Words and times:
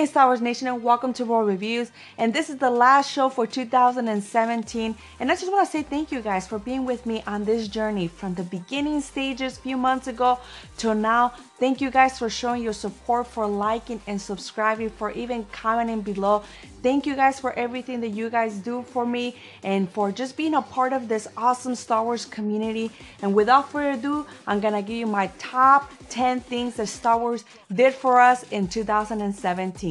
Greetings, 0.00 0.12
Star 0.12 0.28
Wars 0.28 0.40
Nation, 0.40 0.66
and 0.66 0.82
welcome 0.82 1.12
to 1.12 1.26
Royal 1.26 1.44
Reviews. 1.44 1.92
And 2.16 2.32
this 2.32 2.48
is 2.48 2.56
the 2.56 2.70
last 2.70 3.12
show 3.12 3.28
for 3.28 3.46
2017. 3.46 4.94
And 5.18 5.30
I 5.30 5.34
just 5.34 5.52
want 5.52 5.66
to 5.66 5.70
say 5.70 5.82
thank 5.82 6.10
you 6.10 6.22
guys 6.22 6.46
for 6.46 6.58
being 6.58 6.86
with 6.86 7.04
me 7.04 7.22
on 7.26 7.44
this 7.44 7.68
journey 7.68 8.08
from 8.08 8.32
the 8.32 8.44
beginning 8.44 9.02
stages 9.02 9.58
a 9.58 9.60
few 9.60 9.76
months 9.76 10.06
ago 10.06 10.38
till 10.78 10.94
now. 10.94 11.34
Thank 11.58 11.82
you 11.82 11.90
guys 11.90 12.18
for 12.18 12.30
showing 12.30 12.62
your 12.62 12.72
support, 12.72 13.26
for 13.26 13.46
liking 13.46 14.00
and 14.06 14.18
subscribing, 14.18 14.88
for 14.88 15.10
even 15.10 15.44
commenting 15.52 16.00
below. 16.00 16.44
Thank 16.82 17.04
you 17.04 17.14
guys 17.14 17.38
for 17.38 17.52
everything 17.52 18.00
that 18.00 18.08
you 18.08 18.30
guys 18.30 18.54
do 18.54 18.82
for 18.82 19.04
me 19.04 19.36
and 19.62 19.86
for 19.90 20.10
just 20.10 20.34
being 20.34 20.54
a 20.54 20.62
part 20.62 20.94
of 20.94 21.08
this 21.08 21.28
awesome 21.36 21.74
Star 21.74 22.02
Wars 22.02 22.24
community. 22.24 22.90
And 23.20 23.34
without 23.34 23.70
further 23.70 23.98
ado, 23.98 24.26
I'm 24.46 24.60
gonna 24.60 24.80
give 24.80 24.96
you 24.96 25.06
my 25.06 25.26
top 25.36 25.92
10 26.08 26.40
things 26.40 26.76
that 26.76 26.86
Star 26.86 27.18
Wars 27.18 27.44
did 27.70 27.92
for 27.92 28.18
us 28.18 28.44
in 28.50 28.66
2017. 28.66 29.89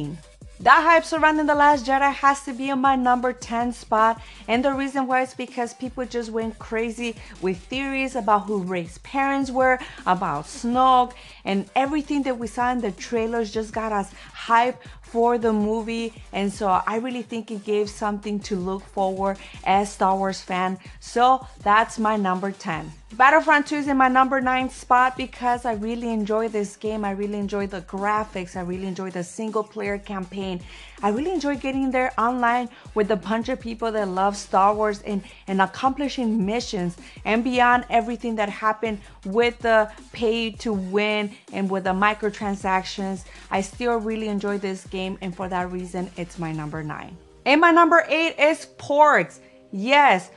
That 0.62 0.82
hype 0.84 1.06
surrounding 1.06 1.46
The 1.46 1.54
Last 1.54 1.86
Jedi 1.86 2.12
has 2.12 2.44
to 2.44 2.52
be 2.52 2.68
in 2.68 2.80
my 2.80 2.94
number 2.94 3.32
10 3.32 3.72
spot, 3.72 4.20
and 4.46 4.62
the 4.62 4.74
reason 4.74 5.06
why 5.06 5.22
is 5.22 5.32
because 5.32 5.72
people 5.72 6.04
just 6.04 6.28
went 6.30 6.58
crazy 6.58 7.16
with 7.40 7.56
theories 7.56 8.14
about 8.14 8.44
who 8.44 8.58
Rey's 8.58 8.98
parents 8.98 9.50
were, 9.50 9.78
about 10.04 10.44
Snoke, 10.44 11.14
and 11.46 11.64
everything 11.74 12.24
that 12.24 12.38
we 12.38 12.46
saw 12.46 12.72
in 12.72 12.82
the 12.82 12.92
trailers 12.92 13.50
just 13.50 13.72
got 13.72 13.90
us 13.90 14.12
hype 14.34 14.82
for 15.00 15.38
the 15.38 15.50
movie. 15.50 16.12
And 16.30 16.52
so 16.52 16.68
I 16.86 16.96
really 16.96 17.22
think 17.22 17.50
it 17.50 17.64
gave 17.64 17.88
something 17.88 18.38
to 18.40 18.56
look 18.56 18.84
forward 18.84 19.38
as 19.64 19.90
Star 19.90 20.14
Wars 20.14 20.42
fan. 20.42 20.78
So 21.00 21.46
that's 21.62 21.98
my 21.98 22.16
number 22.16 22.52
10 22.52 22.99
Battlefront 23.14 23.66
2 23.66 23.74
is 23.74 23.88
in 23.88 23.96
my 23.96 24.06
number 24.06 24.40
9 24.40 24.70
spot 24.70 25.16
because 25.16 25.64
I 25.64 25.72
really 25.72 26.12
enjoy 26.12 26.46
this 26.46 26.76
game 26.76 27.04
I 27.04 27.10
really 27.10 27.38
enjoy 27.38 27.66
the 27.66 27.80
graphics 27.82 28.54
I 28.54 28.60
really 28.60 28.86
enjoy 28.86 29.10
the 29.10 29.24
single 29.24 29.64
player 29.64 29.98
campaign 29.98 30.60
I 31.02 31.08
really 31.08 31.32
enjoy 31.32 31.56
getting 31.56 31.90
there 31.90 32.12
online 32.16 32.68
with 32.94 33.10
a 33.10 33.16
bunch 33.16 33.48
of 33.48 33.58
people 33.58 33.90
that 33.90 34.06
love 34.06 34.36
Star 34.36 34.72
Wars 34.76 35.02
and, 35.02 35.24
and 35.48 35.60
accomplishing 35.60 36.46
missions 36.46 36.96
and 37.24 37.42
beyond 37.42 37.84
everything 37.90 38.36
that 38.36 38.48
happened 38.48 39.00
with 39.24 39.58
the 39.58 39.90
pay 40.12 40.52
to 40.52 40.72
win 40.72 41.34
and 41.52 41.68
with 41.68 41.84
the 41.84 41.90
microtransactions. 41.90 43.24
I 43.50 43.60
still 43.60 43.96
really 43.96 44.28
enjoy 44.28 44.58
this 44.58 44.86
game 44.86 45.18
and 45.20 45.34
for 45.34 45.48
that 45.48 45.72
reason, 45.72 46.08
it's 46.16 46.38
my 46.38 46.52
number 46.52 46.84
nine. 46.84 47.16
And 47.44 47.60
my 47.60 47.72
number 47.72 48.04
eight 48.08 48.38
is 48.38 48.68
porgs. 48.78 49.40
Yes, 49.72 50.30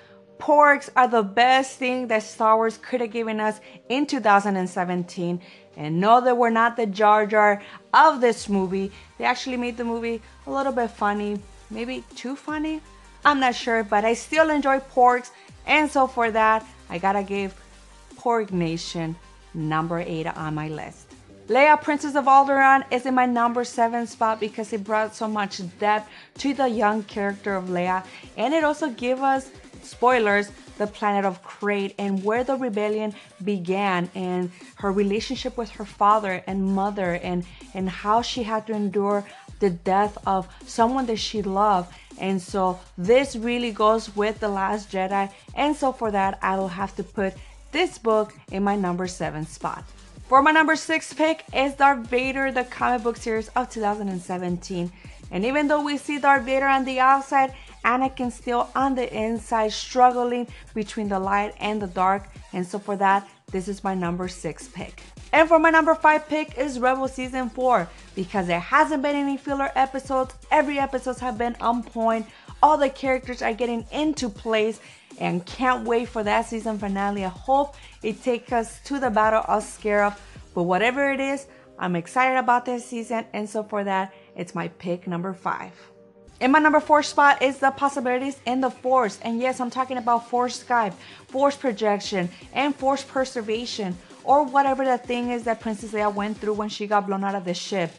porgs 0.44 0.90
are 0.98 1.08
the 1.08 1.24
best 1.24 1.80
thing 1.80 2.08
that 2.08 2.22
Star 2.22 2.58
Wars 2.58 2.78
could 2.78 3.00
have 3.00 3.12
given 3.12 3.40
us 3.40 3.62
in 3.88 4.06
2017. 4.06 5.40
And 5.78 6.02
no, 6.02 6.20
they 6.20 6.34
were 6.34 6.52
not 6.52 6.76
the 6.76 6.86
Jar 6.86 7.26
Jar 7.26 7.62
of 7.94 8.20
this 8.20 8.50
movie. 8.50 8.92
They 9.18 9.24
actually 9.24 9.56
made 9.56 9.78
the 9.78 9.86
movie 9.86 10.22
a 10.46 10.52
little 10.52 10.74
bit 10.74 10.92
funny, 10.92 11.40
maybe 11.70 12.04
too 12.18 12.36
funny. 12.36 12.82
I'm 13.24 13.40
not 13.40 13.56
sure, 13.56 13.86
but 13.86 14.04
I 14.04 14.16
still 14.16 14.50
enjoy 14.50 14.80
porgs. 14.80 15.32
And 15.66 15.90
so 15.90 16.08
for 16.08 16.30
that, 16.32 16.66
I 16.90 16.98
gotta 16.98 17.24
give 17.24 17.56
Porg 18.18 18.52
Nation 18.52 19.16
number 19.54 20.00
8 20.00 20.28
on 20.28 20.56
my 20.56 20.68
list. 20.68 21.08
Leia, 21.48 21.82
Princess 21.82 22.16
of 22.16 22.26
Alderaan 22.26 22.84
is 22.92 23.06
in 23.06 23.16
my 23.16 23.26
number 23.26 23.64
7 23.64 24.08
spot 24.08 24.42
because 24.42 24.74
it 24.74 24.84
brought 24.84 25.16
so 25.16 25.28
much 25.28 25.62
depth 25.80 26.10
to 26.40 26.54
the 26.54 26.68
young 26.68 27.04
character 27.04 27.56
of 27.56 27.66
Leia 27.66 28.04
and 28.38 28.54
it 28.54 28.64
also 28.64 28.90
gave 28.90 29.22
us, 29.22 29.52
spoilers, 29.86 30.52
the 30.78 30.88
planet 30.88 31.26
of 31.26 31.44
Crait 31.44 31.96
and 31.98 32.24
where 32.24 32.44
the 32.44 32.56
rebellion 32.56 33.14
began 33.44 34.10
and 34.16 34.52
her 34.76 34.92
relationship 34.92 35.58
with 35.58 35.70
her 35.72 35.86
father 35.86 36.44
and 36.48 36.64
mother 36.64 37.14
and, 37.16 37.46
and 37.74 37.90
how 37.90 38.22
she 38.22 38.44
had 38.44 38.66
to 38.68 38.74
endure 38.74 39.26
the 39.60 39.70
death 39.70 40.18
of 40.28 40.48
someone 40.66 41.06
that 41.06 41.18
she 41.18 41.42
loved. 41.42 41.94
And 42.20 42.42
so 42.42 42.80
this 42.98 43.36
really 43.36 43.72
goes 43.72 44.16
with 44.16 44.40
The 44.40 44.50
Last 44.50 44.92
Jedi. 44.92 45.32
And 45.56 45.76
so 45.76 45.92
for 45.92 46.12
that, 46.12 46.38
I 46.42 46.58
will 46.58 46.68
have 46.68 46.96
to 46.98 47.04
put 47.04 47.34
this 47.72 47.98
book 47.98 48.34
in 48.52 48.64
my 48.64 48.76
number 48.76 49.08
seven 49.08 49.46
spot. 49.46 49.84
For 50.28 50.42
my 50.42 50.52
number 50.52 50.76
six 50.76 51.14
pick 51.14 51.44
is 51.54 51.76
Darth 51.76 52.08
Vader, 52.08 52.52
the 52.52 52.64
comic 52.64 53.04
book 53.04 53.18
series 53.18 53.50
of 53.50 53.70
2017. 53.70 54.92
And 55.32 55.46
even 55.46 55.68
though 55.68 55.82
we 55.82 55.98
see 55.98 56.20
Darth 56.20 56.44
Vader 56.44 56.68
on 56.68 56.86
the 56.86 57.00
outside, 57.00 57.54
Anakin 57.84 58.32
still 58.32 58.70
on 58.76 58.96
the 58.96 59.12
inside 59.14 59.74
struggling 59.74 60.48
between 60.74 61.10
the 61.10 61.20
light 61.20 61.54
and 61.60 61.82
the 61.82 61.88
dark. 61.88 62.30
And 62.54 62.66
so 62.66 62.80
for 62.80 62.96
that, 62.98 63.28
this 63.52 63.68
is 63.68 63.84
my 63.84 63.94
number 63.94 64.28
six 64.28 64.68
pick. 64.68 65.02
And 65.32 65.48
for 65.48 65.58
my 65.58 65.72
number 65.72 65.96
five 65.96 66.28
pick 66.28 66.58
is 66.58 66.80
Rebel 66.80 67.08
Season 67.08 67.50
4 67.50 67.88
because 68.16 68.46
there 68.46 68.60
hasn't 68.60 69.02
been 69.02 69.16
any 69.16 69.36
filler 69.36 69.72
episodes. 69.76 70.36
Every 70.52 70.80
episodes 70.80 71.20
have 71.20 71.38
been 71.38 71.56
on 71.60 71.84
point. 71.84 72.28
All 72.62 72.78
the 72.78 72.90
characters 72.90 73.42
are 73.42 73.54
getting 73.54 73.86
into 73.92 74.30
place 74.30 74.80
and 75.20 75.46
can't 75.46 75.86
wait 75.86 76.10
for 76.10 76.24
that 76.24 76.46
season 76.46 76.78
finale. 76.78 77.26
I 77.26 77.30
hope 77.30 77.76
it 78.04 78.24
takes 78.24 78.52
us 78.52 78.80
to 78.82 79.00
the 79.00 79.10
battle 79.10 79.44
of 79.48 79.64
Scarif. 79.64 80.18
But 80.54 80.64
whatever 80.64 81.12
it 81.12 81.20
is, 81.20 81.48
I'm 81.80 81.96
excited 81.96 82.38
about 82.38 82.66
this 82.66 82.86
season. 82.86 83.26
And 83.34 83.50
so 83.50 83.64
for 83.64 83.84
that, 83.84 84.14
it's 84.36 84.54
my 84.54 84.68
pick 84.68 85.08
number 85.08 85.34
five. 85.34 85.74
In 86.40 86.52
my 86.52 86.60
number 86.60 86.80
four 86.80 87.04
spot 87.04 87.42
is 87.42 87.60
the 87.60 87.72
possibilities 87.72 88.38
in 88.46 88.60
the 88.60 88.70
force. 88.70 89.20
And 89.22 89.40
yes, 89.40 89.60
I'm 89.60 89.70
talking 89.70 89.98
about 89.98 90.30
force 90.30 90.64
Skype, 90.64 90.94
force 91.28 91.56
projection, 91.56 92.30
and 92.54 92.76
force 92.76 93.04
preservation, 93.04 93.98
or 94.24 94.44
whatever 94.44 94.84
the 94.84 94.98
thing 94.98 95.32
is 95.32 95.44
that 95.44 95.62
Princess 95.62 95.92
Leia 95.92 96.14
went 96.14 96.38
through 96.38 96.54
when 96.54 96.70
she 96.70 96.88
got 96.88 97.08
blown 97.08 97.24
out 97.24 97.36
of 97.36 97.46
the 97.46 97.54
ship. 97.54 97.92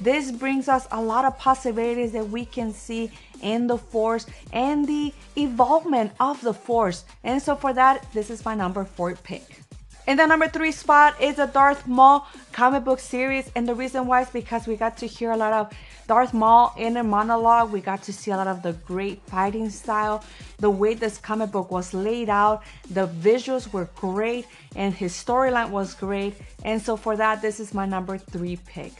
This 0.00 0.30
brings 0.30 0.68
us 0.68 0.86
a 0.92 1.00
lot 1.00 1.24
of 1.24 1.36
possibilities 1.38 2.12
that 2.12 2.28
we 2.28 2.44
can 2.44 2.72
see 2.72 3.10
in 3.42 3.66
the 3.66 3.78
force 3.78 4.26
and 4.52 4.86
the 4.86 5.12
evolvement 5.36 6.12
of 6.20 6.40
the 6.40 6.54
force. 6.54 7.04
And 7.24 7.42
so 7.42 7.56
for 7.56 7.72
that, 7.72 8.06
this 8.12 8.30
is 8.30 8.44
my 8.44 8.54
number 8.54 8.84
four 8.84 9.16
pick. 9.16 9.60
In 10.08 10.16
the 10.16 10.24
number 10.24 10.48
three 10.48 10.72
spot 10.72 11.20
is 11.20 11.36
the 11.36 11.44
Darth 11.44 11.86
Maul 11.86 12.26
comic 12.52 12.82
book 12.82 12.98
series. 12.98 13.50
And 13.54 13.68
the 13.68 13.74
reason 13.74 14.06
why 14.06 14.22
is 14.22 14.30
because 14.30 14.66
we 14.66 14.74
got 14.74 14.96
to 14.96 15.06
hear 15.06 15.32
a 15.32 15.36
lot 15.36 15.52
of 15.52 15.70
Darth 16.06 16.32
Maul 16.32 16.72
in 16.78 16.96
a 16.96 17.04
monologue. 17.04 17.70
We 17.70 17.82
got 17.82 18.02
to 18.04 18.12
see 18.14 18.30
a 18.30 18.36
lot 18.38 18.46
of 18.46 18.62
the 18.62 18.72
great 18.72 19.20
fighting 19.26 19.68
style, 19.68 20.24
the 20.60 20.70
way 20.70 20.94
this 20.94 21.18
comic 21.18 21.50
book 21.50 21.70
was 21.70 21.92
laid 21.92 22.30
out. 22.30 22.62
The 22.88 23.06
visuals 23.06 23.70
were 23.70 23.90
great 23.96 24.46
and 24.74 24.94
his 24.94 25.12
storyline 25.12 25.68
was 25.68 25.92
great. 25.92 26.36
And 26.64 26.80
so 26.80 26.96
for 26.96 27.14
that, 27.18 27.42
this 27.42 27.60
is 27.60 27.74
my 27.74 27.84
number 27.84 28.16
three 28.16 28.56
pick. 28.64 28.94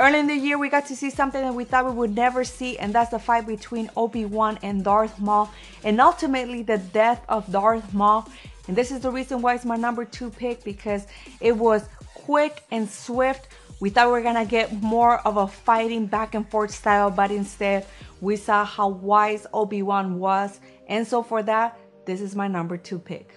Early 0.00 0.18
in 0.18 0.26
the 0.28 0.34
year, 0.34 0.56
we 0.56 0.70
got 0.70 0.86
to 0.86 0.96
see 0.96 1.10
something 1.10 1.42
that 1.42 1.52
we 1.52 1.64
thought 1.64 1.84
we 1.84 1.90
would 1.90 2.16
never 2.16 2.42
see, 2.42 2.78
and 2.78 2.90
that's 2.90 3.10
the 3.10 3.18
fight 3.18 3.46
between 3.46 3.90
Obi-Wan 3.98 4.58
and 4.62 4.82
Darth 4.82 5.18
Maul, 5.18 5.50
and 5.84 6.00
ultimately 6.00 6.62
the 6.62 6.78
death 6.78 7.22
of 7.28 7.52
Darth 7.52 7.92
Maul. 7.92 8.26
And 8.66 8.74
this 8.74 8.90
is 8.90 9.00
the 9.00 9.10
reason 9.10 9.42
why 9.42 9.56
it's 9.56 9.66
my 9.66 9.76
number 9.76 10.06
two 10.06 10.30
pick 10.30 10.64
because 10.64 11.06
it 11.42 11.54
was 11.54 11.86
quick 12.14 12.62
and 12.70 12.88
swift. 12.88 13.48
We 13.80 13.90
thought 13.90 14.06
we 14.06 14.12
were 14.12 14.22
gonna 14.22 14.46
get 14.46 14.72
more 14.80 15.18
of 15.18 15.36
a 15.36 15.46
fighting 15.46 16.06
back 16.06 16.34
and 16.34 16.50
forth 16.50 16.70
style, 16.70 17.10
but 17.10 17.30
instead 17.30 17.84
we 18.22 18.36
saw 18.36 18.64
how 18.64 18.88
wise 18.88 19.46
Obi-Wan 19.52 20.18
was. 20.18 20.60
And 20.88 21.06
so 21.06 21.22
for 21.22 21.42
that, 21.42 21.78
this 22.06 22.22
is 22.22 22.34
my 22.34 22.48
number 22.48 22.78
two 22.78 22.98
pick. 22.98 23.34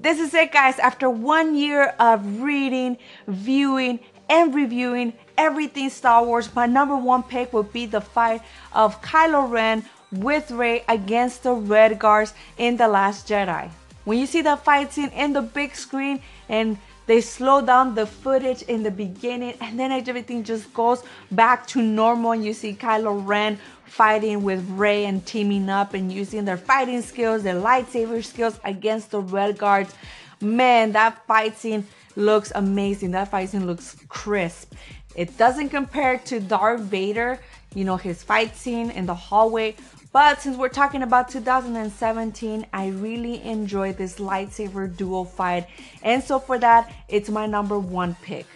This 0.00 0.18
is 0.18 0.34
it 0.34 0.50
guys, 0.50 0.80
after 0.80 1.08
one 1.08 1.54
year 1.54 1.94
of 2.00 2.42
reading, 2.42 2.98
viewing, 3.28 4.00
and 4.28 4.54
reviewing 4.54 5.12
everything 5.36 5.90
Star 5.90 6.24
Wars, 6.24 6.54
my 6.54 6.66
number 6.66 6.96
one 6.96 7.22
pick 7.22 7.52
would 7.52 7.72
be 7.72 7.86
the 7.86 8.00
fight 8.00 8.42
of 8.72 9.00
Kylo 9.02 9.50
Ren 9.50 9.84
with 10.10 10.50
Rey 10.50 10.84
against 10.88 11.42
the 11.42 11.52
Red 11.52 11.98
Guards 11.98 12.34
in 12.58 12.76
The 12.76 12.88
Last 12.88 13.28
Jedi. 13.28 13.70
When 14.04 14.18
you 14.18 14.26
see 14.26 14.42
the 14.42 14.56
fight 14.56 14.92
scene 14.92 15.10
in 15.10 15.32
the 15.32 15.42
big 15.42 15.74
screen 15.74 16.20
and 16.48 16.76
they 17.06 17.20
slow 17.20 17.64
down 17.64 17.94
the 17.94 18.06
footage 18.06 18.62
in 18.62 18.82
the 18.82 18.90
beginning 18.90 19.54
and 19.60 19.78
then 19.78 19.92
everything 19.92 20.44
just 20.44 20.72
goes 20.72 21.02
back 21.30 21.66
to 21.68 21.82
normal 21.82 22.32
and 22.32 22.44
you 22.44 22.52
see 22.52 22.74
Kylo 22.74 23.26
Ren 23.26 23.58
fighting 23.86 24.42
with 24.42 24.68
Rey 24.70 25.04
and 25.04 25.24
teaming 25.26 25.68
up 25.68 25.94
and 25.94 26.12
using 26.12 26.44
their 26.44 26.56
fighting 26.56 27.02
skills, 27.02 27.42
their 27.42 27.54
lightsaber 27.60 28.24
skills 28.24 28.58
against 28.64 29.10
the 29.10 29.20
Red 29.20 29.58
Guards. 29.58 29.94
Man, 30.40 30.92
that 30.92 31.24
fight 31.26 31.56
scene 31.56 31.86
looks 32.16 32.52
amazing. 32.54 33.12
That 33.12 33.28
fight 33.30 33.50
scene 33.50 33.66
looks 33.66 33.96
crisp. 34.08 34.74
It 35.14 35.36
doesn't 35.36 35.68
compare 35.68 36.18
to 36.18 36.40
Darth 36.40 36.80
Vader, 36.80 37.38
you 37.74 37.84
know, 37.84 37.96
his 37.96 38.22
fight 38.22 38.56
scene 38.56 38.90
in 38.90 39.06
the 39.06 39.14
hallway. 39.14 39.76
But 40.12 40.42
since 40.42 40.56
we're 40.56 40.68
talking 40.68 41.02
about 41.02 41.30
2017, 41.30 42.66
I 42.72 42.88
really 42.88 43.42
enjoy 43.42 43.92
this 43.94 44.16
lightsaber 44.18 44.94
duel 44.94 45.24
fight. 45.24 45.66
And 46.02 46.22
so 46.22 46.38
for 46.38 46.58
that, 46.58 46.92
it's 47.08 47.30
my 47.30 47.46
number 47.46 47.78
one 47.78 48.16
pick. 48.22 48.46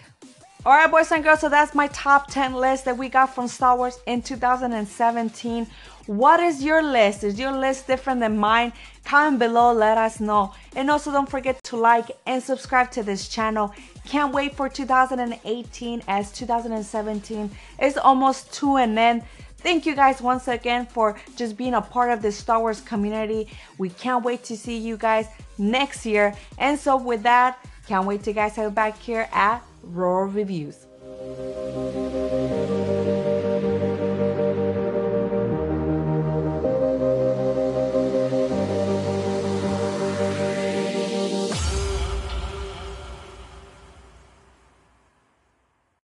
All 0.66 0.72
right, 0.72 0.90
boys 0.90 1.12
and 1.12 1.22
girls, 1.22 1.38
so 1.38 1.48
that's 1.48 1.76
my 1.76 1.86
top 1.86 2.28
10 2.28 2.52
list 2.52 2.86
that 2.86 2.98
we 2.98 3.08
got 3.08 3.32
from 3.32 3.46
Star 3.46 3.76
Wars 3.76 4.00
in 4.06 4.20
2017. 4.20 5.64
What 6.06 6.40
is 6.40 6.60
your 6.60 6.82
list? 6.82 7.22
Is 7.22 7.38
your 7.38 7.52
list 7.52 7.86
different 7.86 8.18
than 8.18 8.36
mine? 8.36 8.72
Comment 9.04 9.38
below, 9.38 9.72
let 9.72 9.96
us 9.96 10.18
know. 10.18 10.52
And 10.74 10.90
also 10.90 11.12
don't 11.12 11.30
forget 11.30 11.62
to 11.62 11.76
like 11.76 12.10
and 12.26 12.42
subscribe 12.42 12.90
to 12.90 13.04
this 13.04 13.28
channel. 13.28 13.72
Can't 14.06 14.34
wait 14.34 14.56
for 14.56 14.68
2018 14.68 16.02
as 16.08 16.32
2017 16.32 17.48
is 17.80 17.96
almost 17.96 18.52
to 18.54 18.74
an 18.74 18.98
end. 18.98 19.22
Thank 19.58 19.86
you 19.86 19.94
guys 19.94 20.20
once 20.20 20.48
again 20.48 20.86
for 20.86 21.16
just 21.36 21.56
being 21.56 21.74
a 21.74 21.80
part 21.80 22.10
of 22.10 22.22
this 22.22 22.36
Star 22.36 22.58
Wars 22.58 22.80
community. 22.80 23.46
We 23.78 23.90
can't 23.90 24.24
wait 24.24 24.42
to 24.42 24.56
see 24.56 24.76
you 24.76 24.96
guys 24.96 25.28
next 25.58 26.04
year. 26.04 26.34
And 26.58 26.76
so 26.76 26.96
with 26.96 27.22
that, 27.22 27.64
can't 27.86 28.04
wait 28.04 28.24
to 28.24 28.32
guys 28.32 28.56
have 28.56 28.74
back 28.74 28.98
here 28.98 29.28
at 29.32 29.62
Roar 29.86 30.26
Reviews. 30.26 30.86